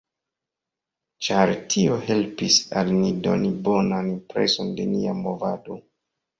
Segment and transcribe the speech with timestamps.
[1.27, 5.83] Ĉar tio helpis al ni doni bonan impreson de nia movado.